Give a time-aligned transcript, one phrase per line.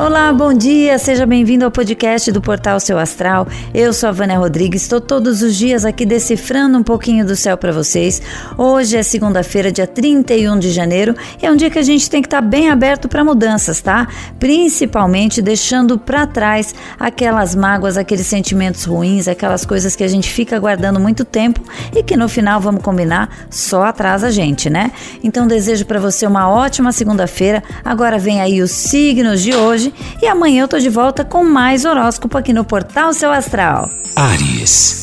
[0.00, 3.46] Olá, bom dia, seja bem-vindo ao podcast do Portal Seu Astral.
[3.74, 7.54] Eu sou a Vânia Rodrigues, estou todos os dias aqui decifrando um pouquinho do céu
[7.54, 8.22] para vocês.
[8.56, 12.22] Hoje é segunda-feira, dia 31 de janeiro, e é um dia que a gente tem
[12.22, 14.08] que estar tá bem aberto para mudanças, tá?
[14.38, 20.58] Principalmente deixando para trás aquelas mágoas, aqueles sentimentos ruins, aquelas coisas que a gente fica
[20.58, 21.60] guardando muito tempo
[21.94, 24.92] e que no final, vamos combinar, só atrasa a gente, né?
[25.22, 27.62] Então desejo para você uma ótima segunda-feira.
[27.84, 29.89] Agora vem aí os signos de hoje
[30.22, 33.88] e amanhã eu tô de volta com mais horóscopo aqui no Portal Seu Astral.
[34.16, 35.00] Ares.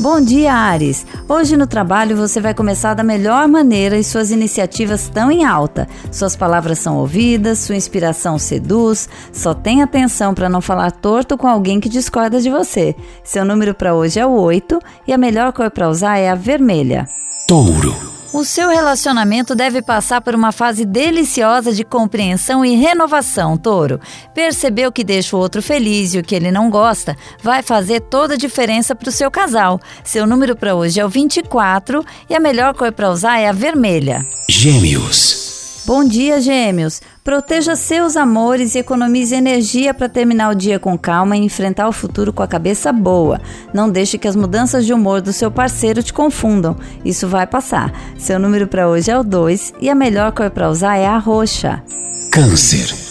[0.00, 1.04] Bom dia, Ares!
[1.28, 5.86] Hoje no trabalho você vai começar da melhor maneira e suas iniciativas estão em alta.
[6.10, 9.10] Suas palavras são ouvidas, sua inspiração seduz.
[9.30, 12.96] Só tenha atenção para não falar torto com alguém que discorda de você.
[13.22, 16.34] Seu número para hoje é o 8 e a melhor cor para usar é a
[16.34, 17.06] vermelha.
[17.46, 18.09] Touro.
[18.32, 24.00] O seu relacionamento deve passar por uma fase deliciosa de compreensão e renovação, touro.
[24.32, 28.00] Perceber o que deixa o outro feliz e o que ele não gosta vai fazer
[28.00, 29.80] toda a diferença para o seu casal.
[30.04, 33.52] Seu número para hoje é o 24 e a melhor cor para usar é a
[33.52, 34.24] vermelha.
[34.48, 35.49] Gêmeos.
[35.90, 37.02] Bom dia, Gêmeos.
[37.24, 41.92] Proteja seus amores e economize energia para terminar o dia com calma e enfrentar o
[41.92, 43.40] futuro com a cabeça boa.
[43.74, 46.76] Não deixe que as mudanças de humor do seu parceiro te confundam.
[47.04, 47.92] Isso vai passar.
[48.16, 51.18] Seu número para hoje é o 2 e a melhor cor para usar é a
[51.18, 51.82] roxa.
[52.30, 53.09] Câncer.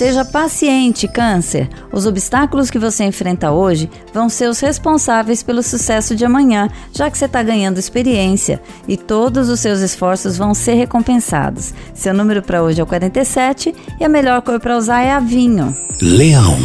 [0.00, 1.68] Seja paciente, Câncer.
[1.92, 7.10] Os obstáculos que você enfrenta hoje vão ser os responsáveis pelo sucesso de amanhã, já
[7.10, 11.74] que você está ganhando experiência e todos os seus esforços vão ser recompensados.
[11.92, 15.20] Seu número para hoje é o 47 e a melhor cor para usar é a
[15.20, 15.76] vinho.
[16.00, 16.56] Leão.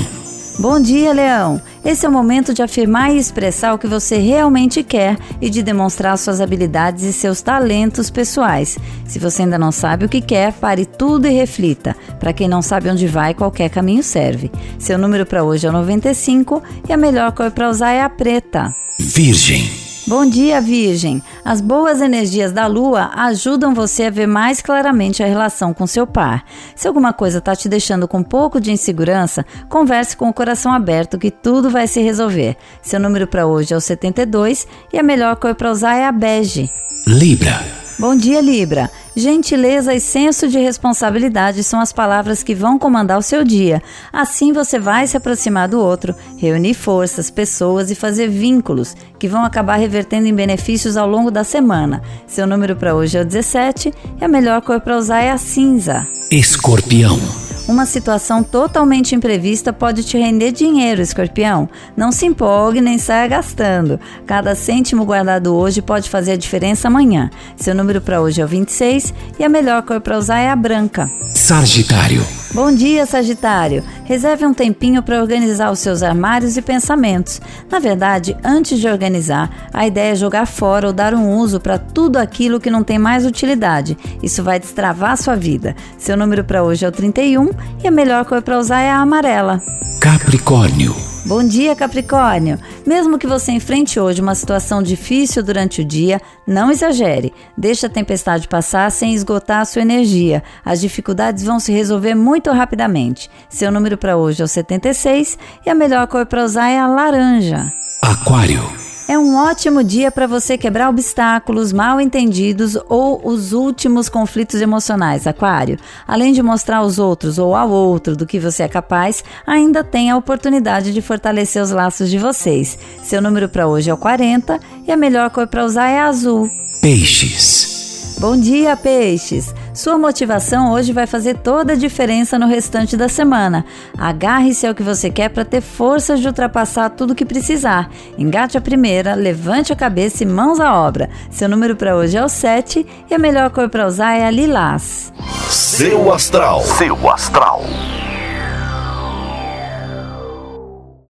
[0.58, 1.62] Bom dia, Leão!
[1.86, 5.62] Esse é o momento de afirmar e expressar o que você realmente quer e de
[5.62, 8.76] demonstrar suas habilidades e seus talentos pessoais.
[9.06, 11.96] Se você ainda não sabe o que quer, pare tudo e reflita.
[12.20, 14.52] Para quem não sabe onde vai, qualquer caminho serve.
[14.80, 18.10] Seu número para hoje é o 95 e a melhor cor para usar é a
[18.10, 18.74] preta.
[19.00, 19.85] Virgem.
[20.08, 21.20] Bom dia, Virgem!
[21.44, 26.06] As boas energias da Lua ajudam você a ver mais claramente a relação com seu
[26.06, 26.46] par.
[26.76, 30.72] Se alguma coisa está te deixando com um pouco de insegurança, converse com o coração
[30.72, 32.56] aberto que tudo vai se resolver.
[32.84, 36.12] Seu número para hoje é o 72 e a melhor cor para usar é a
[36.12, 36.70] bege.
[37.08, 37.85] Libra.
[37.98, 38.92] Bom dia, Libra.
[39.16, 43.82] Gentileza e senso de responsabilidade são as palavras que vão comandar o seu dia.
[44.12, 49.46] Assim você vai se aproximar do outro, reunir forças, pessoas e fazer vínculos que vão
[49.46, 52.02] acabar revertendo em benefícios ao longo da semana.
[52.28, 55.38] Seu número para hoje é o 17 e a melhor cor para usar é a
[55.38, 56.06] cinza.
[56.30, 57.45] Escorpião.
[57.68, 61.68] Uma situação totalmente imprevista pode te render dinheiro, escorpião.
[61.98, 64.00] Não se empolgue nem saia gastando.
[64.28, 67.32] Cada cêntimo guardado hoje pode fazer a diferença amanhã.
[67.58, 70.56] Seu número para hoje é o 26 e a melhor cor para usar é a
[70.56, 71.10] branca.
[71.34, 72.45] Sagitário.
[72.56, 73.84] Bom dia, Sagitário.
[74.06, 77.42] Reserve um tempinho para organizar os seus armários e pensamentos.
[77.70, 81.78] Na verdade, antes de organizar, a ideia é jogar fora ou dar um uso para
[81.78, 83.98] tudo aquilo que não tem mais utilidade.
[84.24, 85.76] Isso vai destravar a sua vida.
[85.98, 87.50] Seu número para hoje é o 31
[87.84, 89.62] e a melhor cor para usar é a amarela.
[90.00, 91.15] Capricórnio.
[91.26, 92.60] Bom dia, Capricórnio!
[92.86, 97.34] Mesmo que você enfrente hoje uma situação difícil durante o dia, não exagere.
[97.58, 100.44] Deixe a tempestade passar sem esgotar a sua energia.
[100.64, 103.28] As dificuldades vão se resolver muito rapidamente.
[103.50, 105.36] Seu número para hoje é o 76
[105.66, 107.74] e a melhor cor para usar é a laranja.
[108.04, 108.85] Aquário.
[109.08, 115.28] É um ótimo dia para você quebrar obstáculos, mal entendidos ou os últimos conflitos emocionais,
[115.28, 115.78] Aquário.
[116.08, 120.10] Além de mostrar aos outros ou ao outro do que você é capaz, ainda tem
[120.10, 122.80] a oportunidade de fortalecer os laços de vocês.
[123.04, 126.50] Seu número para hoje é o 40 e a melhor cor para usar é azul.
[126.82, 128.18] Peixes.
[128.20, 129.54] Bom dia, peixes!
[129.76, 133.66] Sua motivação hoje vai fazer toda a diferença no restante da semana.
[133.98, 137.92] Agarre-se ao que você quer para ter forças de ultrapassar tudo que precisar.
[138.18, 141.10] Engate a primeira, levante a cabeça e mãos à obra.
[141.30, 144.32] Seu número para hoje é o 7 e a melhor cor para usar é a
[144.32, 145.12] lilás.
[145.50, 146.62] Seu astral.
[146.62, 147.62] Seu astral.